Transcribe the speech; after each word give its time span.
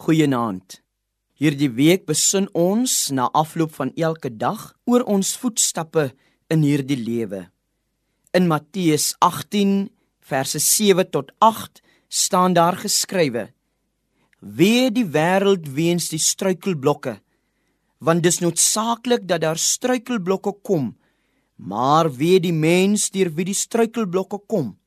Goeienaand. 0.00 0.78
Hierdie 1.36 1.68
week 1.76 2.06
besin 2.08 2.46
ons 2.56 3.10
na 3.12 3.26
afloop 3.36 3.74
van 3.76 3.90
elke 4.00 4.30
dag 4.32 4.62
oor 4.88 5.02
ons 5.04 5.34
voetstappe 5.36 6.06
in 6.48 6.62
hierdie 6.64 6.96
lewe. 6.96 7.42
In 8.32 8.48
Matteus 8.48 9.10
18 9.20 9.90
verse 10.24 10.62
7 10.64 11.04
tot 11.12 11.34
8 11.44 11.82
staan 12.08 12.56
daar 12.56 12.78
geskrywe: 12.80 13.50
Wee 14.40 14.88
die 14.88 15.04
wêreld 15.04 15.68
weens 15.68 16.08
die 16.08 16.22
struikelblokke, 16.30 17.18
want 18.00 18.24
dis 18.24 18.40
noodsaaklik 18.40 19.28
dat 19.28 19.44
daar 19.44 19.60
struikelblokke 19.60 20.54
kom, 20.64 20.94
maar 21.60 22.08
wee 22.08 22.40
die 22.40 22.56
mens 22.56 23.10
deur 23.12 23.34
wie 23.36 23.50
die 23.52 23.58
struikelblokke 23.66 24.40
kom. 24.48 24.78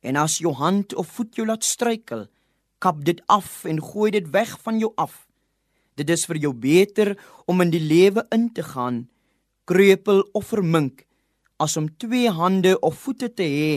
En 0.00 0.16
as 0.16 0.40
jou 0.40 0.56
hand 0.56 0.96
of 0.96 1.12
voet 1.18 1.36
jou 1.36 1.44
laat 1.44 1.68
struikel, 1.68 2.30
kap 2.78 3.04
dit 3.04 3.20
af 3.26 3.64
en 3.64 3.80
gooi 3.82 4.10
dit 4.14 4.30
weg 4.34 4.54
van 4.62 4.78
jou 4.78 4.92
af. 4.96 5.26
Dit 5.98 6.10
is 6.10 6.26
vir 6.30 6.38
jou 6.38 6.52
beter 6.54 7.16
om 7.46 7.60
in 7.60 7.72
die 7.74 7.82
lewe 7.82 8.24
in 8.34 8.48
te 8.54 8.62
gaan, 8.62 9.06
kreupel 9.66 10.22
of 10.32 10.52
vermink, 10.52 11.04
as 11.58 11.76
om 11.76 11.88
twee 11.98 12.30
hande 12.30 12.76
of 12.80 13.00
voete 13.02 13.28
te 13.34 13.42
hê 13.42 13.72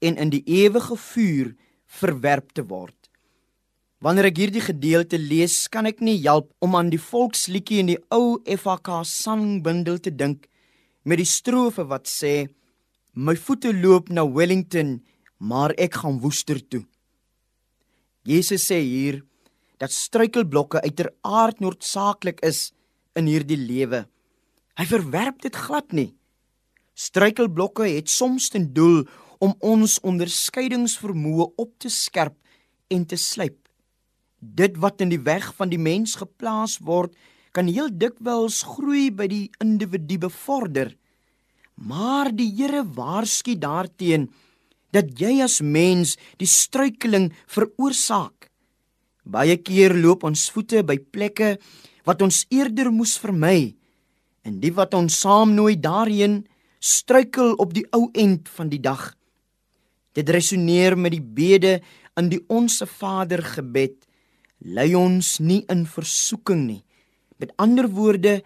en 0.00 0.16
in 0.16 0.32
die 0.32 0.44
ewige 0.46 0.96
vuur 0.96 1.52
verwerp 2.00 2.54
te 2.56 2.64
word. 2.64 2.94
Wanneer 4.00 4.28
ek 4.30 4.38
hierdie 4.38 4.62
gedeelte 4.62 5.18
lees, 5.18 5.66
kan 5.66 5.88
ek 5.90 6.00
nie 6.00 6.20
help 6.22 6.52
om 6.62 6.76
aan 6.78 6.92
die 6.92 7.02
volksliedjie 7.02 7.80
in 7.82 7.90
die 7.92 7.98
ou 8.14 8.38
FHK 8.46 9.02
sangbundel 9.02 9.98
te 9.98 10.12
dink 10.14 10.46
met 11.02 11.18
die 11.18 11.26
strofe 11.26 11.82
wat 11.90 12.06
sê: 12.06 12.46
My 13.18 13.34
voete 13.34 13.72
loop 13.74 14.12
na 14.14 14.22
Wellington, 14.22 15.00
maar 15.38 15.74
ek 15.76 15.98
gaan 16.02 16.20
Woester 16.22 16.60
toe. 16.62 16.84
Jesus 18.28 18.66
sê 18.68 18.82
hier 18.84 19.22
dat 19.80 19.94
struikelblokke 19.94 20.82
uiteraard 20.84 21.62
noodsaaklik 21.64 22.42
is 22.44 22.72
in 23.16 23.28
hierdie 23.30 23.56
lewe. 23.56 24.02
Hy 24.76 24.84
verwerp 24.90 25.40
dit 25.46 25.56
glad 25.56 25.94
nie. 25.96 26.10
Struikelblokke 26.98 27.86
het 27.88 28.10
soms 28.12 28.50
ten 28.52 28.68
doel 28.74 29.06
om 29.40 29.54
ons 29.64 29.96
onderskeidingsvermoë 30.04 31.46
op 31.62 31.72
te 31.80 31.88
skerp 31.94 32.36
en 32.92 33.06
te 33.08 33.16
slyp. 33.16 33.56
Dit 34.38 34.76
wat 34.82 35.00
in 35.00 35.14
die 35.14 35.22
weg 35.24 35.48
van 35.56 35.72
die 35.72 35.80
mens 35.80 36.18
geplaas 36.18 36.76
word, 36.84 37.14
kan 37.56 37.70
heel 37.70 37.88
dikwels 37.88 38.60
groei 38.74 39.08
by 39.14 39.26
die 39.30 39.46
individu 39.62 40.18
bevorder. 40.26 40.92
Maar 41.80 42.28
die 42.34 42.50
Here 42.58 42.84
waarsku 42.84 43.56
daarteenoor 43.56 44.28
dat 44.94 45.12
jy 45.20 45.38
as 45.44 45.60
mens 45.60 46.16
die 46.40 46.48
struikeling 46.48 47.30
veroorsaak. 47.46 48.48
Baie 49.28 49.58
keer 49.60 49.92
loop 49.92 50.24
ons 50.24 50.48
voete 50.54 50.82
by 50.86 50.96
plekke 50.98 51.56
wat 52.08 52.22
ons 52.24 52.46
eerder 52.54 52.88
moes 52.94 53.18
vermy 53.20 53.74
en 54.48 54.60
die 54.62 54.72
wat 54.72 54.94
ons 54.96 55.20
saamnooi 55.20 55.76
daarheen 55.76 56.40
struikel 56.80 57.52
op 57.60 57.74
die 57.76 57.84
ou 57.92 58.08
end 58.14 58.48
van 58.48 58.70
die 58.72 58.80
dag. 58.80 59.12
Dit 60.16 60.30
resoneer 60.32 60.96
met 60.96 61.12
die 61.12 61.22
bede 61.22 61.78
in 62.18 62.30
die 62.32 62.40
onsse 62.48 62.86
Vader 62.86 63.42
gebed. 63.44 64.00
Lei 64.64 64.94
ons 64.98 65.36
nie 65.38 65.62
in 65.70 65.84
versoeking 65.86 66.64
nie. 66.66 66.82
Met 67.38 67.52
ander 67.62 67.86
woorde, 67.92 68.40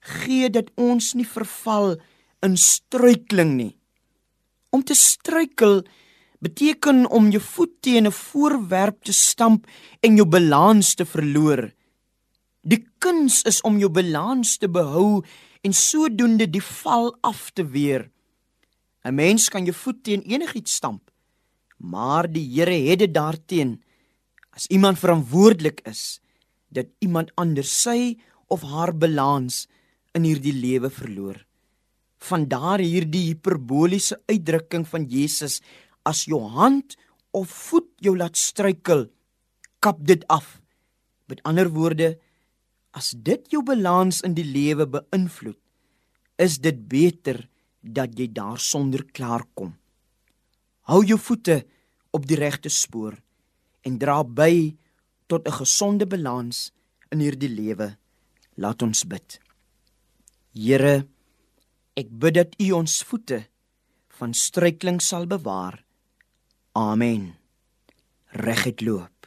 gee 0.00 0.48
dat 0.48 0.70
ons 0.80 1.12
nie 1.18 1.26
verval 1.26 1.98
in 2.44 2.56
struikeling 2.56 3.56
nie. 3.58 3.74
Om 4.70 4.84
te 4.84 4.94
struikel 4.94 5.82
beteken 6.44 7.06
om 7.10 7.30
jou 7.32 7.42
voet 7.42 7.74
teen 7.82 8.06
'n 8.06 8.12
voorwerp 8.12 9.02
te 9.04 9.12
stamp 9.12 9.66
en 10.00 10.16
jou 10.16 10.28
balans 10.28 10.94
te 10.94 11.04
verloor. 11.04 11.72
Die 12.62 12.86
kuns 12.98 13.42
is 13.42 13.60
om 13.60 13.78
jou 13.78 13.90
balans 13.90 14.56
te 14.58 14.68
behou 14.68 15.24
en 15.62 15.72
sodoende 15.72 16.50
die 16.50 16.62
val 16.62 17.16
af 17.20 17.50
te 17.50 17.64
weer. 17.66 18.10
'n 19.04 19.14
Mens 19.14 19.48
kan 19.48 19.64
jou 19.64 19.74
voet 19.74 20.02
teen 20.02 20.22
enigiets 20.22 20.74
stamp, 20.74 21.10
maar 21.76 22.32
die 22.32 22.46
Here 22.54 22.88
het 22.90 22.98
dit 22.98 23.14
daarteen 23.14 23.82
as 24.50 24.66
iemand 24.66 24.98
verantwoordelik 24.98 25.80
is 25.86 26.20
dat 26.68 26.86
iemand 26.98 27.30
anders 27.34 27.82
sy 27.82 28.18
of 28.46 28.62
haar 28.62 28.96
balans 28.96 29.66
in 30.12 30.22
hierdie 30.22 30.52
lewe 30.52 30.90
verloor 30.90 31.47
van 32.18 32.48
daar 32.50 32.82
hierdie 32.82 33.28
hiperboliese 33.30 34.18
uitdrukking 34.26 34.86
van 34.88 35.06
Jesus 35.06 35.60
as 36.02 36.24
jou 36.26 36.40
hand 36.40 36.96
of 37.30 37.50
voet 37.68 37.88
jou 38.02 38.16
laat 38.16 38.36
struikel 38.36 39.06
kap 39.78 40.00
dit 40.06 40.24
af. 40.26 40.58
Met 41.28 41.42
ander 41.46 41.70
woorde 41.70 42.16
as 42.96 43.12
dit 43.14 43.44
jou 43.52 43.62
balans 43.62 44.22
in 44.26 44.34
die 44.34 44.46
lewe 44.46 44.88
beïnvloed 44.90 45.58
is 46.38 46.58
dit 46.62 46.78
beter 46.88 47.44
dat 47.82 48.14
jy 48.18 48.28
daarsonder 48.32 49.04
klaarkom. 49.14 49.74
Hou 50.88 51.02
jou 51.04 51.18
voete 51.20 51.62
op 52.14 52.26
die 52.26 52.38
regte 52.38 52.70
spoor 52.72 53.18
en 53.86 53.98
dra 53.98 54.22
by 54.24 54.74
tot 55.28 55.46
'n 55.46 55.58
gesonde 55.60 56.06
balans 56.06 56.72
in 57.12 57.20
hierdie 57.20 57.52
lewe. 57.52 57.96
Laat 58.56 58.82
ons 58.82 59.04
bid. 59.04 59.40
Here 60.52 61.06
Ek 61.98 62.10
bid 62.22 62.36
dat 62.36 62.52
U 62.62 62.70
ons 62.78 63.00
voete 63.10 63.40
van 64.20 64.34
struikeling 64.34 65.00
sal 65.02 65.26
bewaar. 65.26 65.80
Amen. 66.78 67.32
Reguit 68.38 68.84
loop. 68.86 69.17